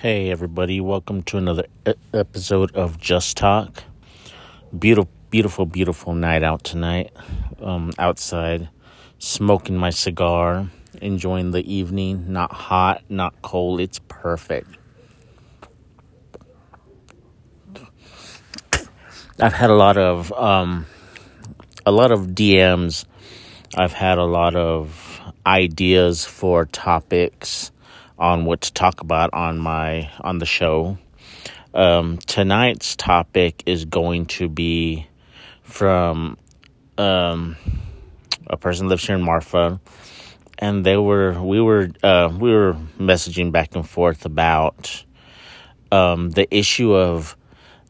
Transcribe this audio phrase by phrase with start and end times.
[0.00, 1.66] Hey, everybody, welcome to another
[2.14, 3.82] episode of Just Talk.
[4.78, 7.10] Beautiful, beautiful, beautiful night out tonight.
[7.60, 8.68] Um, outside,
[9.18, 10.70] smoking my cigar,
[11.02, 12.32] enjoying the evening.
[12.32, 14.70] Not hot, not cold, it's perfect.
[19.40, 20.86] I've had a lot of um,
[21.84, 23.04] a lot of DMs.
[23.74, 27.72] I've had a lot of ideas for topics
[28.18, 30.98] on what to talk about on my on the show.
[31.74, 35.06] Um, tonight's topic is going to be
[35.62, 36.36] from
[36.96, 37.56] um,
[38.46, 39.80] a person lives here in Marfa,
[40.58, 45.04] and they were we were uh, we were messaging back and forth about
[45.92, 47.36] um, the issue of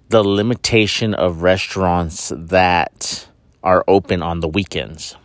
[0.09, 3.29] the limitation of restaurants that
[3.63, 5.17] are open on the weekends.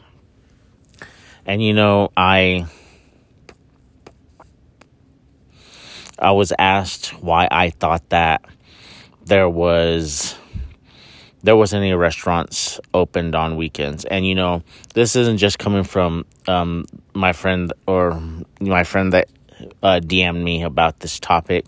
[1.45, 2.67] And you know, I
[6.23, 8.43] I was asked why I thought that
[9.25, 10.35] there was
[11.43, 14.05] there wasn't any restaurants opened on weekends.
[14.05, 18.21] And you know, this isn't just coming from um, my friend or
[18.61, 19.27] my friend that
[19.81, 21.65] uh, DM'd me about this topic.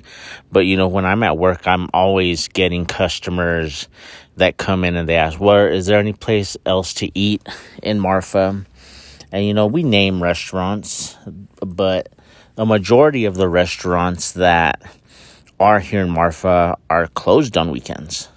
[0.51, 3.89] But you know, when I'm at work, I'm always getting customers
[4.37, 7.45] that come in and they ask, "Where is there any place else to eat
[7.83, 8.65] in Marfa?"
[9.31, 11.17] And you know, we name restaurants,
[11.59, 12.09] but
[12.57, 14.81] a majority of the restaurants that
[15.59, 18.29] are here in Marfa are closed on weekends.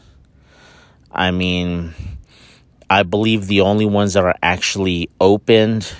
[1.12, 1.94] I mean,
[2.90, 5.92] I believe the only ones that are actually opened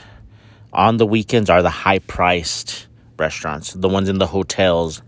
[0.73, 2.87] on the weekends are the high priced
[3.19, 5.03] restaurants, the ones in the hotels,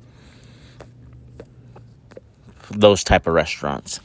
[2.70, 4.00] those type of restaurants.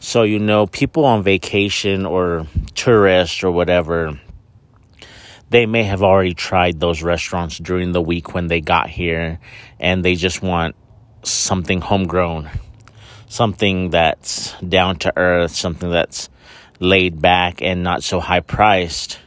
[0.00, 4.18] So, you know, people on vacation or tourists or whatever
[5.52, 9.38] they may have already tried those restaurants during the week when they got here
[9.78, 10.74] and they just want
[11.22, 12.48] something homegrown,
[13.28, 16.30] something that's down to earth, something that's
[16.80, 19.18] laid back and not so high priced.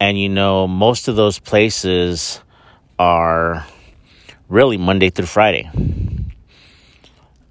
[0.00, 2.42] And you know, most of those places
[2.98, 3.64] are
[4.48, 5.70] really Monday through Friday.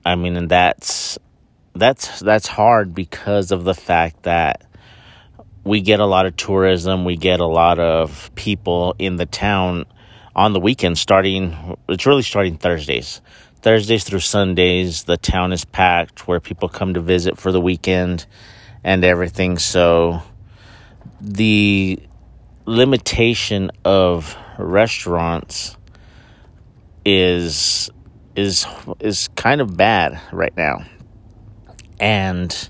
[0.06, 1.18] I mean, and that's
[1.74, 4.67] that's that's hard because of the fact that
[5.68, 7.04] we get a lot of tourism.
[7.04, 9.86] We get a lot of people in the town
[10.36, 13.22] on the weekend starting, it's really starting Thursdays.
[13.62, 18.28] Thursdays through Sundays, the town is packed where people come to visit for the weekend
[18.84, 19.58] and everything.
[19.58, 20.22] So
[21.20, 22.00] the
[22.66, 25.76] limitation of restaurants
[27.04, 27.90] is
[28.36, 28.68] is
[29.00, 30.86] is kind of bad right now.
[32.00, 32.70] And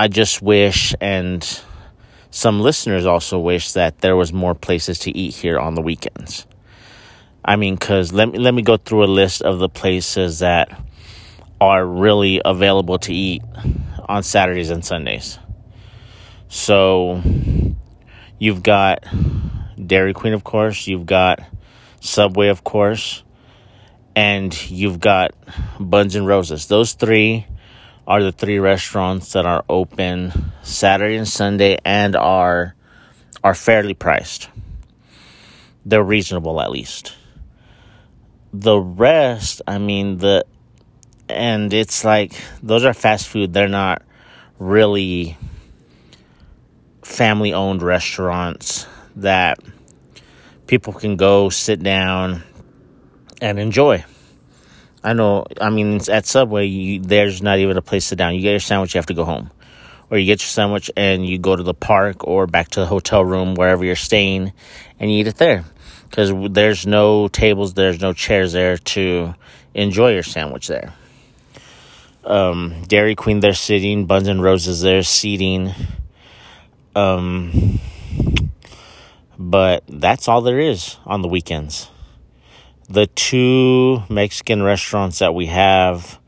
[0.00, 1.46] I just wish, and
[2.30, 6.46] some listeners also wish that there was more places to eat here on the weekends.
[7.44, 10.70] I mean, because let me, let me go through a list of the places that
[11.60, 13.42] are really available to eat
[14.08, 15.38] on Saturdays and Sundays.
[16.48, 17.20] So
[18.38, 19.04] you've got
[19.86, 21.40] Dairy Queen, of course, you've got
[22.00, 23.22] Subway, of course,
[24.16, 25.34] and you've got
[25.78, 26.68] Buns and Roses.
[26.68, 27.44] Those three
[28.10, 30.32] are the three restaurants that are open
[30.64, 32.74] Saturday and Sunday and are
[33.44, 34.48] are fairly priced.
[35.86, 37.14] They're reasonable at least.
[38.52, 40.44] The rest, I mean the
[41.28, 42.32] and it's like
[42.64, 43.52] those are fast food.
[43.52, 44.02] They're not
[44.58, 45.38] really
[47.02, 49.60] family owned restaurants that
[50.66, 52.42] people can go sit down
[53.40, 54.04] and enjoy.
[55.02, 55.46] I know.
[55.60, 58.34] I mean, at Subway, you, there's not even a place to sit down.
[58.34, 59.50] You get your sandwich, you have to go home,
[60.10, 62.86] or you get your sandwich and you go to the park or back to the
[62.86, 64.52] hotel room wherever you're staying,
[64.98, 65.64] and you eat it there
[66.04, 69.34] because there's no tables, there's no chairs there to
[69.74, 70.92] enjoy your sandwich there.
[72.24, 74.04] Um, Dairy Queen, they're sitting.
[74.04, 75.72] Buns and Roses, they're seating.
[76.94, 77.80] Um,
[79.38, 81.88] but that's all there is on the weekends
[82.90, 86.18] the two Mexican restaurants that we have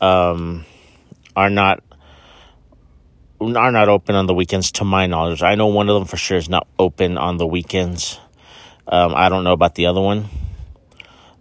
[0.00, 0.64] um,
[1.36, 1.82] are not
[3.40, 5.42] are not open on the weekends to my knowledge.
[5.42, 8.18] I know one of them for sure is not open on the weekends.
[8.88, 10.28] Um, I don't know about the other one.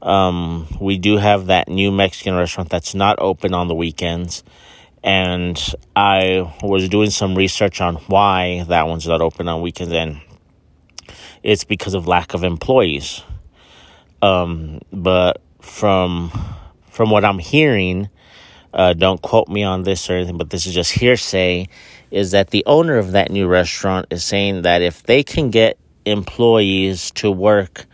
[0.01, 4.43] Um, we do have that new Mexican restaurant that's not open on the weekends.
[5.03, 5.59] And
[5.95, 10.21] I was doing some research on why that one's not open on weekends, and
[11.41, 13.23] it's because of lack of employees.
[14.21, 16.31] Um, but from
[16.89, 18.09] from what I'm hearing,
[18.73, 21.67] uh, don't quote me on this or anything, but this is just hearsay.
[22.09, 25.77] Is that the owner of that new restaurant is saying that if they can get
[26.05, 27.85] employees to work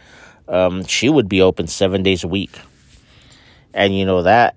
[0.48, 2.60] um, she would be open seven days a week.
[3.74, 4.56] And you know that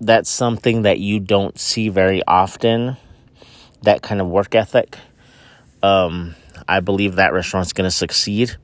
[0.00, 2.96] that's something that you don't see very often.
[3.82, 4.96] That kind of work ethic.
[5.82, 6.34] Um,
[6.66, 8.56] I believe that restaurant's going to succeed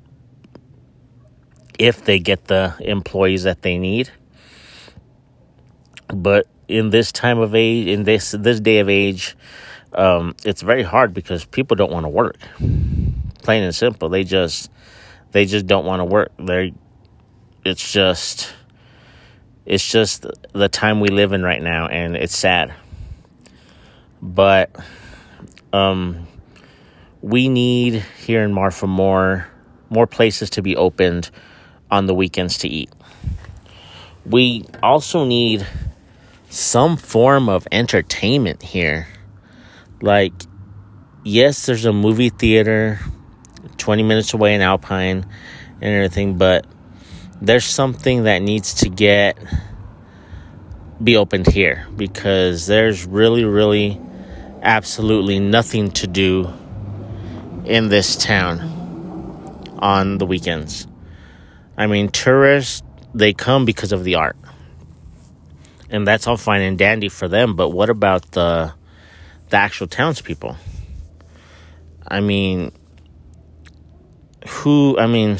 [1.78, 4.10] if they get the employees that they need.
[6.08, 9.36] But in this time of age, in this this day of age,
[9.92, 12.38] um, it's very hard because people don't want to work.
[13.42, 14.70] Plain and simple, they just
[15.32, 16.32] they just don't want to work.
[16.38, 16.72] They
[17.64, 18.52] it's just
[19.66, 22.74] it's just the time we live in right now, and it's sad.
[24.20, 24.74] But
[25.72, 26.26] um,
[27.20, 29.48] we need here in Marfa more
[29.90, 31.30] more places to be opened
[31.94, 32.90] on the weekends to eat.
[34.26, 35.64] We also need
[36.50, 39.06] some form of entertainment here.
[40.02, 40.32] Like,
[41.22, 42.98] yes, there's a movie theater
[43.78, 45.24] 20 minutes away in Alpine
[45.80, 46.66] and everything, but
[47.40, 49.38] there's something that needs to get
[51.02, 54.00] be opened here because there's really, really
[54.62, 56.52] absolutely nothing to do
[57.64, 58.58] in this town
[59.78, 60.88] on the weekends.
[61.76, 62.82] I mean, tourists,
[63.14, 64.36] they come because of the art.
[65.90, 68.72] And that's all fine and dandy for them, but what about the
[69.50, 70.56] the actual townspeople?
[72.06, 72.72] I mean,
[74.48, 75.38] who, I mean,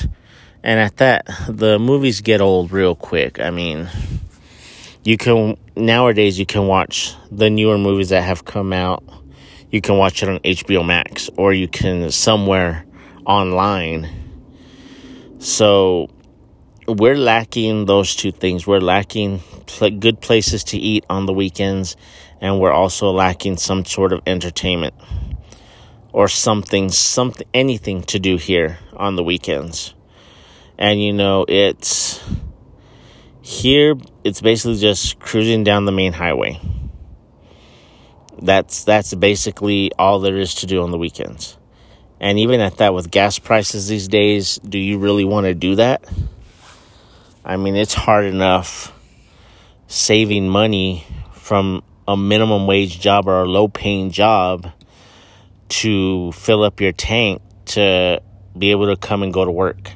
[0.63, 3.41] and at that, the movies get old real quick.
[3.41, 3.89] I mean,
[5.03, 9.05] you can, nowadays, you can watch the newer movies that have come out.
[9.71, 12.87] You can watch it on HBO Max or you can somewhere
[13.27, 14.09] online.
[15.39, 16.09] So,
[16.87, 18.67] we're lacking those two things.
[18.67, 21.97] We're lacking pl- good places to eat on the weekends,
[22.41, 24.95] and we're also lacking some sort of entertainment
[26.13, 29.95] or something, something, anything to do here on the weekends.
[30.79, 32.23] And you know, it's
[33.43, 33.95] here.
[34.23, 36.61] It's basically just cruising down the main highway.
[38.41, 41.57] That's that's basically all there is to do on the weekends.
[42.21, 45.77] And even at that, with gas prices these days, do you really want to do
[45.77, 46.05] that?
[47.47, 48.91] I mean, it's hard enough
[49.87, 54.73] saving money from a minimum wage job or a low paying job
[55.69, 58.23] to fill up your tank to
[58.57, 59.93] be able to come and go to work.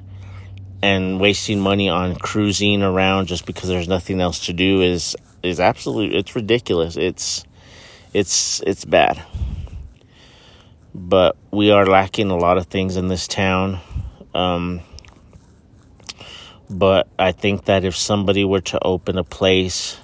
[0.82, 5.58] And wasting money on cruising around just because there's nothing else to do is is
[5.58, 6.96] absolute it's ridiculous.
[6.96, 7.44] It's
[8.12, 9.22] it's it's bad.
[10.94, 13.80] But we are lacking a lot of things in this town.
[14.34, 14.82] Um,
[16.70, 19.96] but I think that if somebody were to open a place,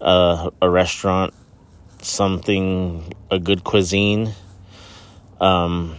[0.00, 1.34] uh, a restaurant,
[2.00, 4.32] something, a good cuisine,
[5.40, 5.96] um,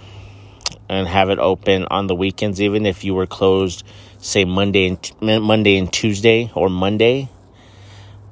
[0.90, 3.84] and have it open on the weekends, even if you were closed,
[4.18, 7.30] say Monday and Monday and Tuesday or Monday,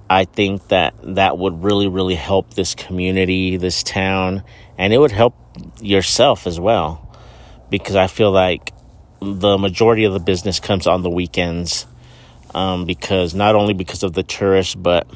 [0.10, 4.44] I think that that would really, really help this community, this town,
[4.78, 5.36] and it would help
[5.80, 7.08] yourself as well.
[7.70, 8.74] Because I feel like
[9.22, 11.86] the majority of the business comes on the weekends
[12.56, 15.08] um, because not only because of the tourists, but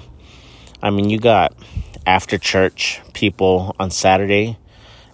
[0.81, 1.53] I mean, you got
[2.05, 4.57] after church people on Saturday,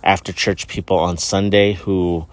[0.03, 2.27] after church people on Sunday who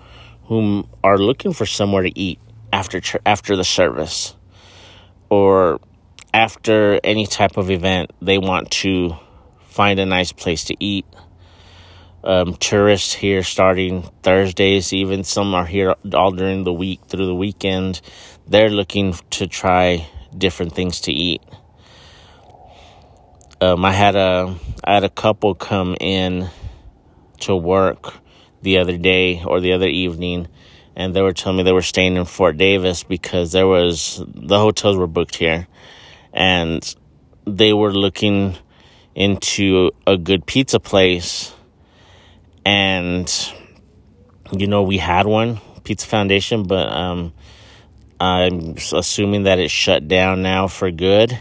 [0.47, 2.41] whom are looking for somewhere to eat
[2.73, 4.35] after ch- after the service
[5.31, 5.81] or
[6.35, 8.11] after any type of event.
[8.21, 9.17] They want to
[9.61, 11.07] find a nice place to eat
[12.25, 14.93] um, tourists here starting Thursdays.
[14.93, 18.01] Even some are here all during the week through the weekend.
[18.47, 21.43] They're looking to try different things to eat.
[23.61, 26.49] Um, I had a I had a couple come in
[27.41, 28.15] to work
[28.63, 30.49] the other day or the other evening,
[30.97, 34.59] and they were telling me they were staying in Fort Davis because there was the
[34.59, 35.67] hotels were booked here,
[36.33, 36.95] and
[37.47, 38.57] they were looking
[39.15, 41.53] into a good pizza place
[42.69, 43.55] and
[44.53, 47.33] you know we had one pizza foundation but um,
[48.21, 51.39] i'm assuming that it's shut down now for good.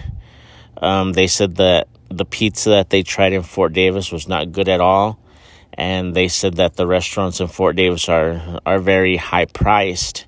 [0.78, 4.70] Um, they said that the pizza that they tried in fort davis was not good
[4.70, 5.20] at all.
[5.74, 10.26] And they said that the restaurants in fort davis are are very high priced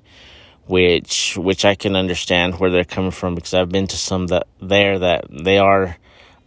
[0.66, 4.46] which which i can understand where they're coming from because i've been to some that
[4.60, 5.96] there that they are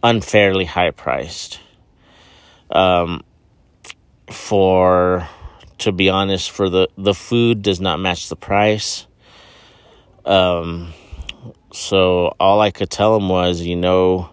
[0.02, 1.58] unfairly high priced.
[2.70, 3.22] Um,
[4.30, 5.28] for
[5.78, 9.06] to be honest for the the food does not match the price
[10.24, 10.92] um
[11.72, 14.30] so all i could tell him was you know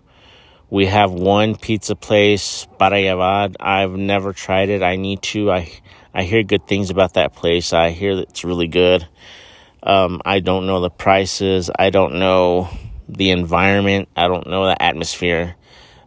[0.70, 3.56] we have one pizza place Parayavad.
[3.60, 5.70] i've never tried it i need to i
[6.14, 9.08] i hear good things about that place i hear that it's really good
[9.84, 11.72] Um, I don't know the prices.
[11.74, 12.70] I don't know
[13.10, 14.10] the environment.
[14.16, 15.56] I don't know the atmosphere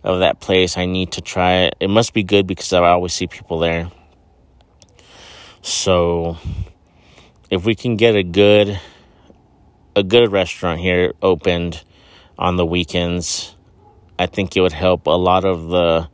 [0.05, 0.77] of that place.
[0.77, 1.77] I need to try it.
[1.81, 3.91] It must be good because I always see people there.
[5.63, 6.37] So
[7.51, 8.79] if we can get a good
[9.97, 11.83] a good restaurant here opened
[12.37, 13.55] on the weekends,
[14.19, 16.09] I think it would help a lot of the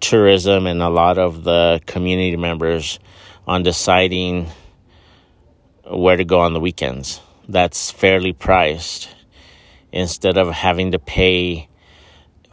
[0.00, 2.98] tourism and a lot of the community members
[3.46, 4.48] on deciding
[5.84, 7.20] where to go on the weekends.
[7.48, 9.14] That's fairly priced
[9.92, 11.68] instead of having to pay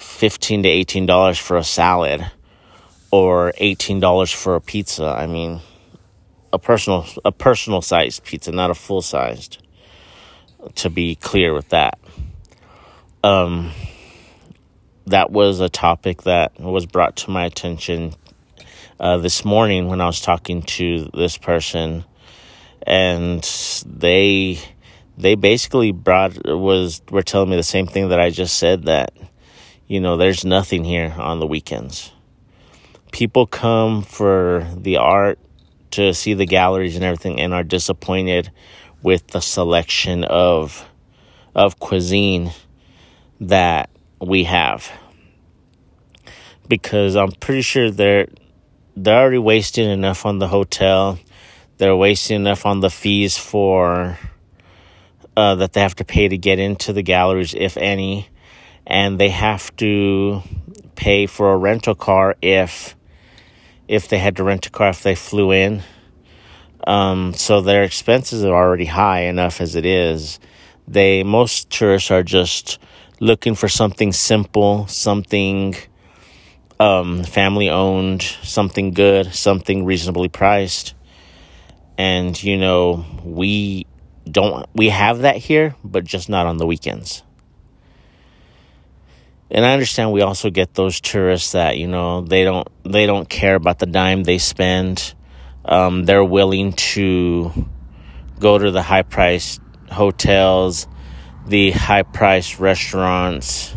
[0.01, 2.29] 15 to 18 dollars for a salad
[3.11, 5.05] or 18 dollars for a pizza.
[5.05, 5.61] I mean,
[6.51, 9.57] a personal a personal sized pizza, not a full sized.
[10.75, 11.97] To be clear with that.
[13.23, 13.71] Um
[15.07, 18.13] that was a topic that was brought to my attention
[18.99, 22.05] uh, this morning when I was talking to this person,
[22.85, 23.43] and
[23.85, 24.59] they
[25.17, 29.13] they basically brought was were telling me the same thing that I just said that
[29.91, 32.13] you know there's nothing here on the weekends.
[33.11, 35.37] People come for the art
[35.91, 38.49] to see the galleries and everything and are disappointed
[39.03, 40.87] with the selection of
[41.53, 42.53] of cuisine
[43.41, 43.89] that
[44.21, 44.89] we have
[46.69, 48.29] because I'm pretty sure they're
[48.95, 51.19] they're already wasting enough on the hotel.
[51.79, 54.17] They're wasting enough on the fees for
[55.35, 58.29] uh, that they have to pay to get into the galleries, if any,
[58.85, 60.41] and they have to
[60.95, 62.95] pay for a rental car if
[63.87, 65.83] if they had to rent a car if they flew in.
[66.87, 70.39] Um, so their expenses are already high enough as it is.
[70.87, 72.79] They most tourists are just
[73.19, 75.75] looking for something simple, something
[76.81, 80.95] um, family owned, something good, something reasonably priced.
[81.97, 83.85] And, you know, we
[84.25, 87.21] don't, we have that here, but just not on the weekends.
[89.53, 93.27] And I understand we also get those tourists that, you know, they don't, they don't
[93.27, 95.13] care about the dime they spend.
[95.65, 97.51] Um, they're willing to
[98.39, 99.59] go to the high priced
[99.91, 100.87] hotels,
[101.45, 103.75] the high priced restaurants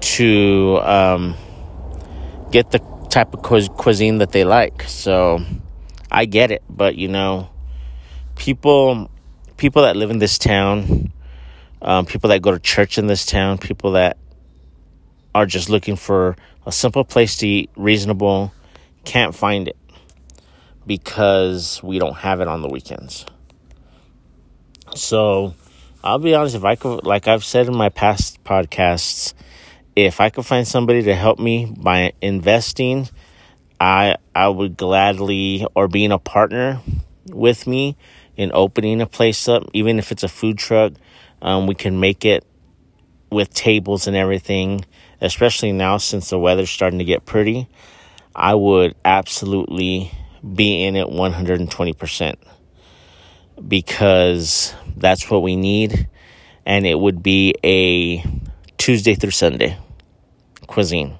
[0.00, 1.36] to, um,
[2.50, 4.82] get the type of cuisine that they like.
[4.82, 5.44] So
[6.10, 7.48] I get it, but you know,
[8.34, 9.10] people
[9.56, 11.12] people that live in this town,
[11.80, 14.18] um, people that go to church in this town, people that
[15.36, 18.54] are just looking for a simple place to eat, reasonable,
[19.04, 19.76] can't find it
[20.86, 23.26] because we don't have it on the weekends.
[24.94, 25.54] So
[26.02, 29.34] I'll be honest, if I could, like I've said in my past podcasts,
[29.94, 33.06] if I could find somebody to help me by investing,
[33.78, 36.80] I I would gladly or being a partner
[37.26, 37.98] with me
[38.38, 40.94] in opening a place up, even if it's a food truck.
[41.42, 42.42] Um, we can make it
[43.30, 44.84] with tables and everything,
[45.20, 47.68] especially now since the weather's starting to get pretty.
[48.34, 50.10] I would absolutely
[50.54, 52.34] be in it 120%
[53.66, 56.08] because that's what we need.
[56.64, 58.24] And it would be a
[58.76, 59.78] Tuesday through Sunday
[60.66, 61.16] cuisine.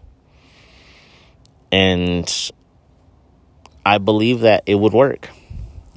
[1.73, 2.51] And
[3.85, 5.31] I believe that it would work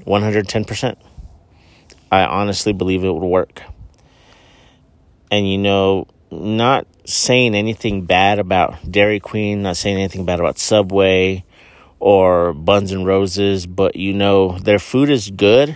[0.06, 0.96] 110%.
[2.12, 3.62] I honestly believe it would work.
[5.32, 10.58] And you know, not saying anything bad about Dairy Queen, not saying anything bad about
[10.58, 11.44] Subway
[12.00, 15.76] or Buns and Roses, but you know, their food is good,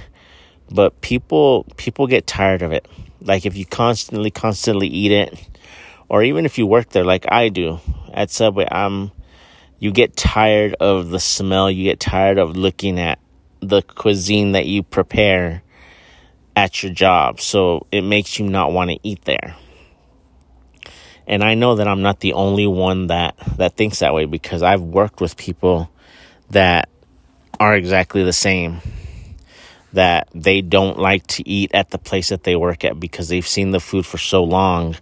[0.72, 2.88] but people people get tired of it.
[3.22, 5.50] Like if you constantly constantly eat it,
[6.10, 7.80] or even if you work there like I do
[8.14, 9.12] at Subway, I'm
[9.80, 13.20] you get tired of the smell, you get tired of looking at
[13.60, 15.64] the cuisine that you prepare
[16.56, 17.42] at your job.
[17.42, 19.56] So it makes you not want to eat there.
[21.28, 24.62] And I know that I'm not the only one that that thinks that way because
[24.62, 25.90] I've worked with people
[26.50, 26.90] that
[27.60, 28.82] are exactly the same
[29.94, 33.48] that they don't like to eat at the place that they work at because they've
[33.48, 34.96] seen the food for so long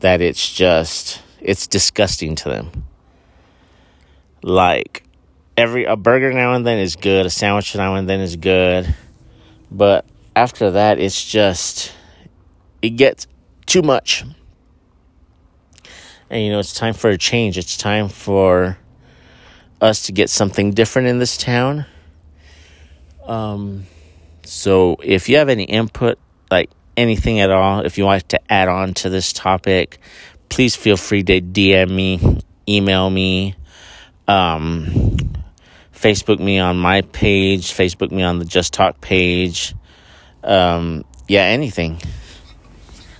[0.00, 2.84] that it's just it's disgusting to them.
[4.42, 5.02] Like
[5.56, 8.94] every a burger now and then is good, a sandwich now and then is good,
[9.70, 11.92] but after that it's just
[12.80, 13.26] it gets
[13.66, 14.24] too much.
[16.30, 17.58] And you know, it's time for a change.
[17.58, 18.78] It's time for
[19.80, 21.86] us to get something different in this town.
[23.26, 23.86] Um
[24.44, 26.18] so if you have any input
[26.50, 29.98] like anything at all, if you want to add on to this topic,
[30.48, 33.56] please feel free to DM me, email me,
[34.28, 34.86] um,
[35.94, 39.74] Facebook me on my page, Facebook me on the Just Talk page.
[40.42, 41.98] Um, yeah, anything.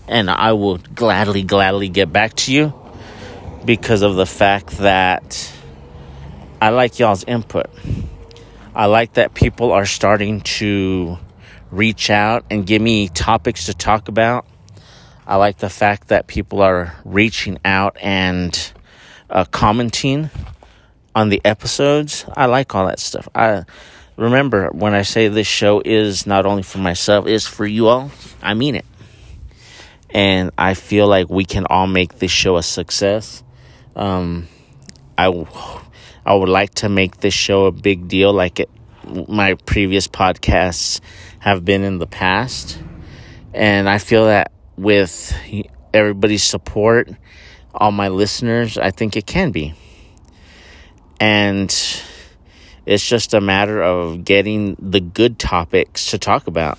[0.09, 2.80] And I will gladly, gladly get back to you
[3.65, 5.53] because of the fact that
[6.61, 7.67] I like y'all's input.
[8.75, 11.19] I like that people are starting to
[11.71, 14.47] reach out and give me topics to talk about.
[15.27, 18.73] I like the fact that people are reaching out and
[19.29, 20.31] uh, commenting
[21.15, 22.25] on the episodes.
[22.37, 23.29] I like all that stuff.
[23.35, 23.65] I
[24.17, 28.11] remember when I say this show is not only for myself, it's for you all.
[28.43, 28.85] I mean it.
[30.11, 33.45] And I feel like we can all make this show a success.
[33.97, 34.49] Um,
[35.19, 35.27] I,
[36.25, 38.71] I would like to make this show a big deal like it,
[39.29, 41.01] my previous podcasts
[41.39, 42.79] have been in the past.
[43.53, 45.37] And I feel that with
[45.93, 47.11] everybody's support,
[47.75, 49.75] all my listeners, I think it can be.
[51.19, 51.71] And
[52.87, 56.79] it's just a matter of getting the good topics to talk about.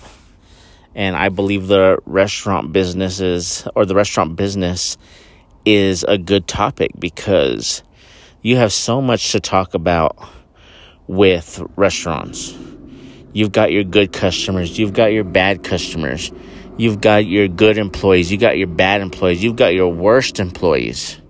[0.95, 4.97] And I believe the restaurant businesses or the restaurant business
[5.65, 7.83] is a good topic because
[8.41, 10.17] you have so much to talk about
[11.07, 12.55] with restaurants.
[13.33, 16.31] You've got your good customers, you've got your bad customers,
[16.77, 21.21] you've got your good employees, you've got your bad employees, you've got your worst employees.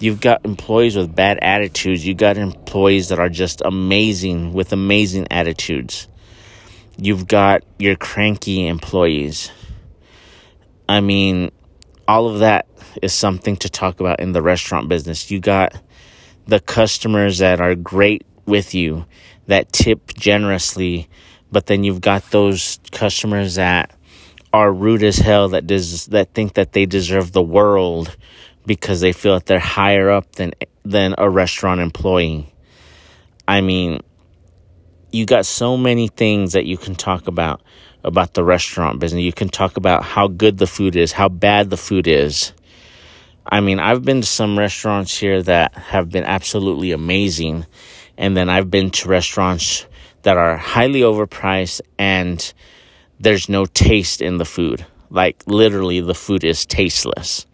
[0.00, 5.28] You've got employees with bad attitudes, You've got employees that are just amazing with amazing
[5.30, 6.08] attitudes.
[6.96, 9.50] You've got your cranky employees.
[10.88, 11.52] I mean,
[12.06, 12.66] all of that
[13.02, 15.30] is something to talk about in the restaurant business.
[15.30, 15.80] You got
[16.46, 19.06] the customers that are great with you,
[19.46, 21.08] that tip generously,
[21.50, 23.94] but then you've got those customers that
[24.52, 28.16] are rude as hell that des- that think that they deserve the world
[28.66, 30.52] because they feel that they're higher up than
[30.84, 32.52] than a restaurant employee.
[33.48, 34.00] I mean,
[35.10, 37.62] you got so many things that you can talk about
[38.04, 39.22] about the restaurant business.
[39.22, 42.52] You can talk about how good the food is, how bad the food is.
[43.46, 47.66] I mean, I've been to some restaurants here that have been absolutely amazing.
[48.16, 49.86] And then I've been to restaurants
[50.22, 52.52] that are highly overpriced and
[53.20, 54.86] there's no taste in the food.
[55.10, 57.46] Like, literally, the food is tasteless,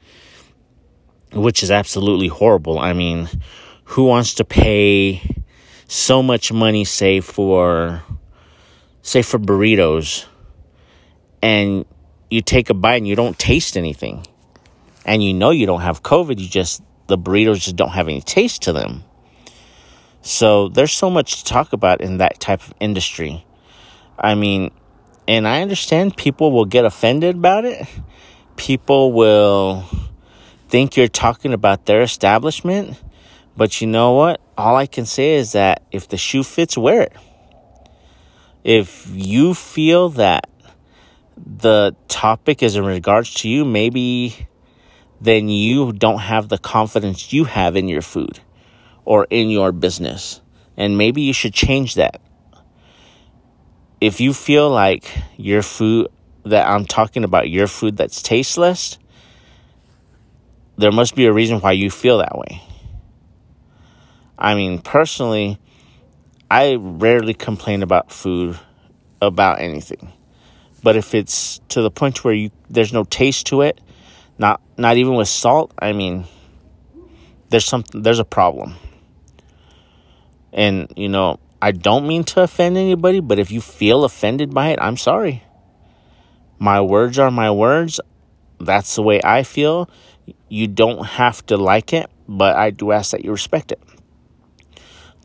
[1.32, 2.78] which is absolutely horrible.
[2.78, 3.28] I mean,
[3.84, 5.20] who wants to pay
[5.86, 8.02] so much money, say, for,
[9.02, 10.24] say, for burritos,
[11.42, 11.84] and
[12.30, 14.24] you take a bite and you don't taste anything?
[15.10, 18.20] And you know you don't have COVID, you just, the burritos just don't have any
[18.20, 19.02] taste to them.
[20.22, 23.44] So there's so much to talk about in that type of industry.
[24.16, 24.70] I mean,
[25.26, 27.88] and I understand people will get offended about it.
[28.54, 29.84] People will
[30.68, 32.96] think you're talking about their establishment.
[33.56, 34.40] But you know what?
[34.56, 37.12] All I can say is that if the shoe fits, wear it.
[38.62, 40.48] If you feel that
[41.36, 44.46] the topic is in regards to you, maybe
[45.20, 48.40] then you don't have the confidence you have in your food
[49.04, 50.40] or in your business.
[50.76, 52.20] And maybe you should change that.
[54.00, 56.08] If you feel like your food
[56.44, 58.98] that I'm talking about, your food that's tasteless,
[60.78, 62.62] there must be a reason why you feel that way.
[64.38, 65.58] I mean, personally,
[66.50, 68.58] I rarely complain about food,
[69.20, 70.12] about anything.
[70.82, 73.78] But if it's to the point where you there's no taste to it,
[74.40, 75.72] not not even with salt.
[75.78, 76.24] I mean,
[77.50, 78.74] there's something there's a problem.
[80.52, 84.70] And you know, I don't mean to offend anybody, but if you feel offended by
[84.70, 85.44] it, I'm sorry.
[86.58, 88.00] My words are my words.
[88.58, 89.90] That's the way I feel.
[90.48, 93.80] You don't have to like it, but I do ask that you respect it.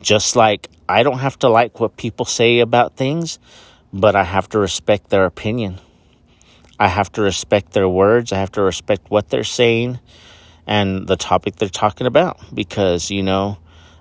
[0.00, 3.38] Just like I don't have to like what people say about things,
[3.94, 5.80] but I have to respect their opinion.
[6.78, 8.32] I have to respect their words.
[8.32, 9.98] I have to respect what they're saying
[10.66, 13.58] and the topic they're talking about because, you know,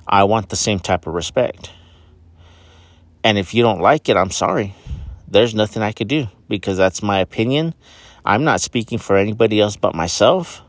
[0.08, 1.72] I want the same type of respect.
[3.24, 4.76] And if you don't like it, I'm sorry.
[5.28, 7.74] There's nothing I could do because that's my opinion.
[8.26, 10.62] I'm not speaking for anybody else but myself.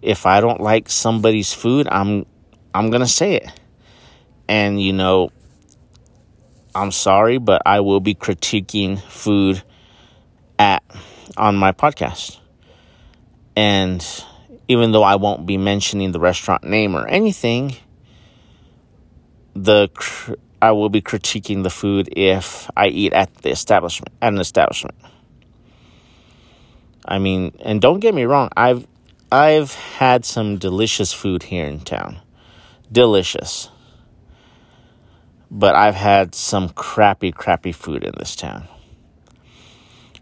[0.00, 2.24] If I don't like somebody's food, I'm
[2.72, 3.60] I'm going to say it.
[4.48, 5.30] And you know,
[6.74, 9.62] I'm sorry, but I will be critiquing food
[10.58, 10.82] at
[11.36, 12.38] on my podcast.
[13.56, 14.04] And
[14.68, 17.76] even though I won't be mentioning the restaurant name or anything,
[19.54, 19.88] the
[20.60, 24.96] I will be critiquing the food if I eat at the establishment at an establishment.
[27.04, 28.86] I mean, and don't get me wrong, I've
[29.32, 32.18] I've had some delicious food here in town.
[32.90, 33.70] Delicious.
[35.50, 38.68] But I've had some crappy crappy food in this town.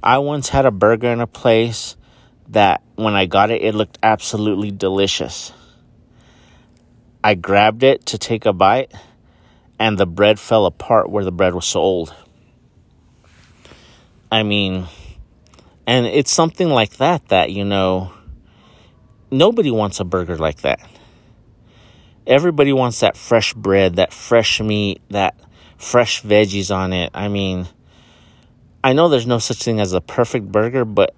[0.07, 1.97] I once had a burger in a place
[2.51, 5.53] that when I got it, it looked absolutely delicious.
[7.25, 8.92] I grabbed it to take a bite,
[9.81, 12.14] and the bread fell apart where the bread was so old.
[14.31, 14.87] I mean,
[15.88, 18.12] and it's something like that that, you know,
[19.33, 20.79] nobody wants a burger like that.
[22.29, 25.35] Everybody wants that fresh bread, that fresh meat, that
[25.79, 27.11] fresh veggies on it.
[27.12, 27.66] I mean,
[28.87, 31.12] I know there's no such thing as a perfect burger, but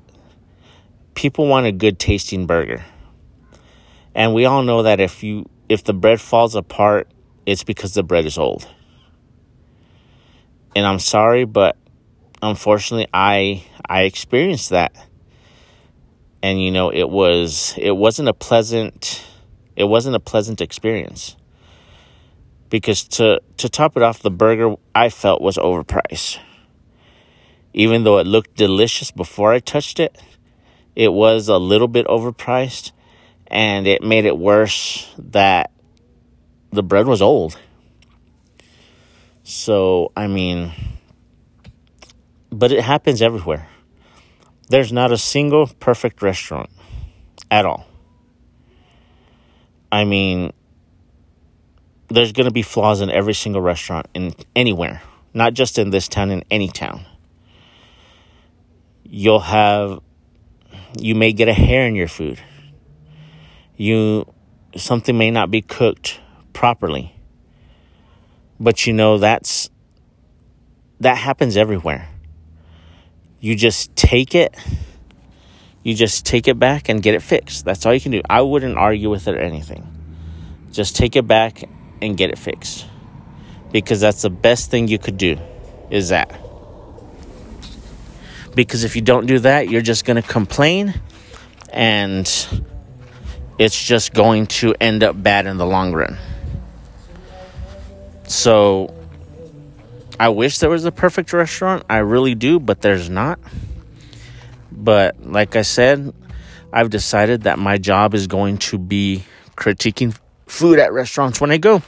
[1.13, 2.83] people want a good tasting burger.
[4.15, 7.11] And we all know that if you if the bread falls apart,
[7.45, 8.67] it's because the bread is old.
[10.75, 11.77] And I'm sorry, but
[12.41, 14.97] unfortunately I I experienced that.
[16.43, 19.23] And you know, it was it wasn't a pleasant
[19.77, 21.37] it wasn't a pleasant experience.
[22.71, 26.39] Because to to top it off the burger I felt was overpriced.
[27.79, 30.21] Even though it looked delicious before I touched it,
[30.97, 32.91] it was a little bit overpriced
[33.47, 35.71] and it made it worse that
[36.73, 37.57] the bread was old.
[39.45, 40.73] So, I mean,
[42.51, 43.69] but it happens everywhere.
[44.69, 46.71] There's not a single perfect restaurant
[47.49, 47.87] at all.
[49.93, 50.53] I mean,
[52.09, 55.01] there's going to be flaws in every single restaurant in anywhere,
[55.33, 57.07] not just in this town, in any town.
[59.09, 60.01] You'll have,
[60.99, 62.41] you may get a hair in your food.
[63.77, 64.33] You,
[64.77, 66.21] something may not be cooked
[66.53, 67.15] properly.
[68.61, 69.71] But you know, that's,
[71.01, 72.09] that happens everywhere
[73.41, 74.55] you just take it
[75.83, 78.41] you just take it back and get it fixed that's all you can do i
[78.41, 79.87] wouldn't argue with it or anything
[80.73, 81.63] just take it back
[82.03, 82.87] and get it fixed
[83.73, 85.39] because that's the best thing you could do
[85.91, 86.31] is that
[88.59, 90.93] because if you don't do that you're just going to complain
[91.73, 92.27] and
[93.57, 96.19] it's just going to end up bad in the long run
[98.27, 98.93] so
[100.21, 101.85] I wish there was a perfect restaurant.
[101.89, 103.39] I really do, but there's not.
[104.73, 106.13] But like I said,
[106.73, 109.23] I've decided that my job is going to be
[109.57, 111.83] critiquing food at restaurants when I go.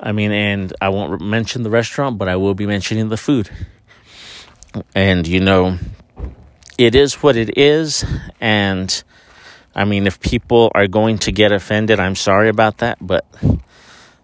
[0.00, 3.50] I mean, and I won't mention the restaurant, but I will be mentioning the food.
[4.94, 5.78] And, you know,
[6.78, 8.04] it is what it is.
[8.40, 9.02] And,
[9.74, 12.98] I mean, if people are going to get offended, I'm sorry about that.
[13.00, 13.26] But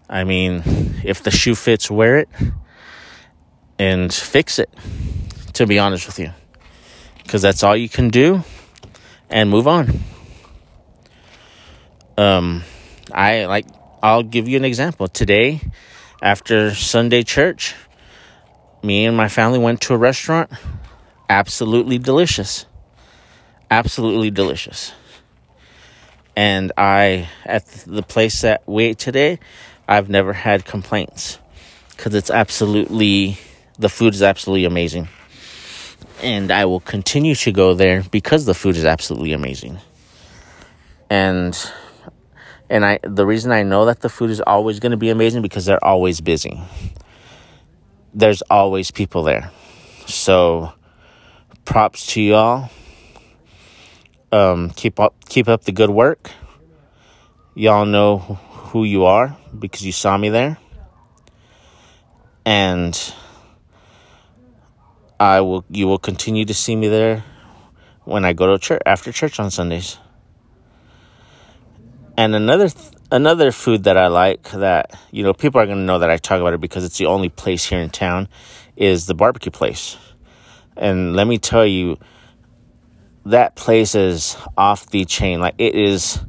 [0.09, 0.63] I mean,
[1.03, 2.29] if the shoe fits, wear it
[3.79, 4.69] and fix it,
[5.53, 6.31] to be honest with you.
[7.23, 8.43] Because that's all you can do
[9.29, 9.99] and move on.
[12.17, 12.63] Um,
[13.11, 13.65] I like,
[14.03, 15.07] I'll give you an example.
[15.07, 15.61] Today,
[16.21, 17.73] after Sunday church,
[18.83, 20.51] me and my family went to a restaurant.
[21.29, 22.65] Absolutely delicious.
[23.71, 24.91] Absolutely delicious.
[26.35, 29.39] And I, at the place that we ate today,
[29.87, 31.39] I've never had complaints
[31.89, 33.37] because it's absolutely,
[33.77, 35.07] the food is absolutely amazing.
[36.21, 39.79] And I will continue to go there because the food is absolutely amazing.
[41.09, 41.57] And
[42.69, 45.41] and I the reason I know that the food is always going to be amazing
[45.41, 46.59] because they're always busy.
[48.13, 49.51] There's always people there.
[50.05, 50.73] So
[51.65, 52.69] props to y'all.
[54.31, 56.31] Um, keep up keep up the good work.
[57.55, 60.57] Y'all know who you are because you saw me there.
[62.45, 62.99] And
[65.19, 67.23] I will you will continue to see me there
[68.03, 69.97] when I go to church after church on Sundays.
[72.17, 72.69] And another
[73.13, 76.17] another food that I like that you know people are going to know that I
[76.17, 78.27] talk about it because it's the only place here in town
[78.75, 79.97] is the barbecue place.
[80.75, 81.99] And let me tell you
[83.27, 85.39] that place is off the chain.
[85.39, 86.19] Like it is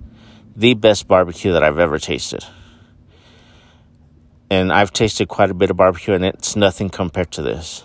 [0.54, 2.44] the best barbecue that I've ever tasted.
[4.50, 7.82] And I've tasted quite a bit of barbecue, and it's nothing compared to this.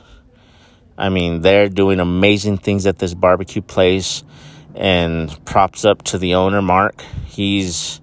[0.98, 4.26] I mean, they're doing amazing things at this barbecue place,
[4.76, 7.02] and props up to the owner, Mark.
[7.26, 8.02] He's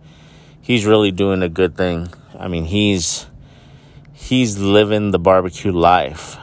[0.66, 2.08] he's really doing a good thing.
[2.36, 3.26] I mean, he's
[4.12, 6.36] he's living the barbecue life,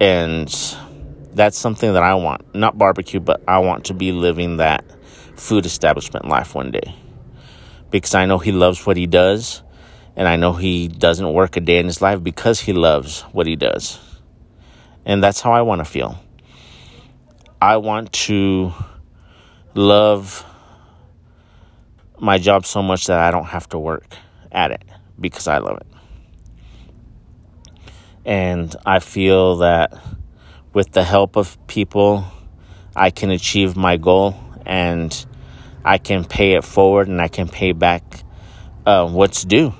[0.00, 0.48] and
[1.34, 2.54] that's something that I want.
[2.54, 4.84] Not barbecue, but I want to be living that
[5.36, 6.96] food establishment life one day
[7.90, 9.62] because I know he loves what he does
[10.16, 13.46] and I know he doesn't work a day in his life because he loves what
[13.46, 13.98] he does.
[15.04, 16.18] And that's how I want to feel.
[17.60, 18.72] I want to
[19.74, 20.45] love
[22.18, 24.14] my job so much that I don't have to work
[24.52, 24.84] at it
[25.20, 25.86] because I love it.
[28.24, 29.92] And I feel that
[30.72, 32.24] with the help of people,
[32.94, 35.26] I can achieve my goal and
[35.84, 38.02] I can pay it forward and I can pay back
[38.84, 39.72] uh, what's due.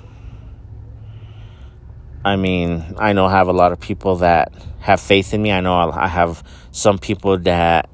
[2.23, 5.51] I mean, I know I have a lot of people that have faith in me.
[5.51, 7.89] I know I have some people that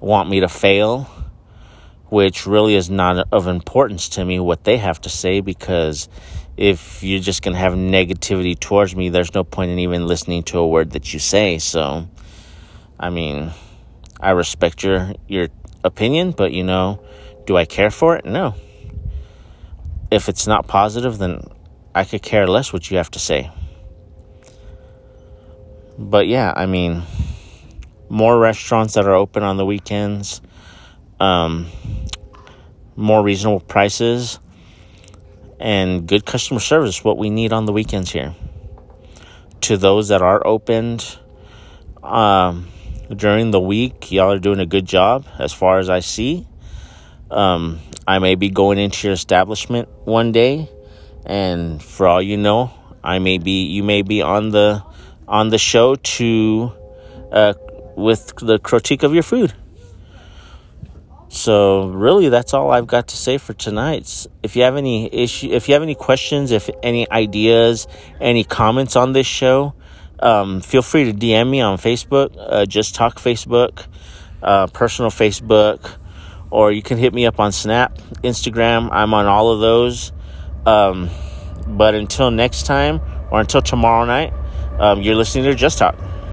[0.00, 1.08] want me to fail,
[2.08, 6.08] which really is not of importance to me what they have to say because
[6.56, 10.42] if you're just going to have negativity towards me, there's no point in even listening
[10.42, 11.58] to a word that you say.
[11.58, 12.08] So,
[12.98, 13.52] I mean,
[14.20, 15.48] I respect your your
[15.84, 17.00] opinion, but you know,
[17.46, 18.24] do I care for it?
[18.24, 18.54] No.
[20.10, 21.42] If it's not positive, then
[21.94, 23.50] I could care less what you have to say.
[25.98, 27.02] But yeah, I mean,
[28.08, 30.40] more restaurants that are open on the weekends,
[31.20, 31.66] um,
[32.96, 34.38] more reasonable prices,
[35.60, 37.02] and good customer service.
[37.02, 38.34] What we need on the weekends here.
[39.62, 41.18] To those that are opened
[42.02, 42.68] um,
[43.14, 46.46] during the week, y'all are doing a good job as far as I see.
[47.30, 50.70] Um, I may be going into your establishment one day,
[51.26, 54.82] and for all you know, I may be you may be on the
[55.26, 56.72] on the show to
[57.30, 57.54] uh,
[57.96, 59.52] with the critique of your food.
[61.28, 64.26] So really, that's all I've got to say for tonight.
[64.42, 67.86] If you have any issue, if you have any questions, if any ideas,
[68.20, 69.74] any comments on this show,
[70.20, 72.34] um, feel free to DM me on Facebook.
[72.38, 73.86] Uh, just talk Facebook,
[74.42, 75.96] uh, personal Facebook,
[76.50, 78.88] or you can hit me up on Snap, Instagram.
[78.90, 80.12] I'm on all of those.
[80.64, 81.10] Um,
[81.66, 84.32] but until next time, or until tomorrow night.
[84.78, 85.96] Um, you're listening to Just Talk.